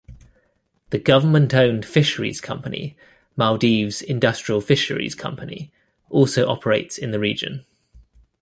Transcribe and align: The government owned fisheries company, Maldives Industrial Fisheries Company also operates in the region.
The 0.89 0.97
government 0.97 1.53
owned 1.53 1.85
fisheries 1.85 2.41
company, 2.41 2.97
Maldives 3.37 4.01
Industrial 4.01 4.59
Fisheries 4.59 5.13
Company 5.13 5.71
also 6.09 6.47
operates 6.47 6.97
in 6.97 7.11
the 7.11 7.19
region. 7.19 7.65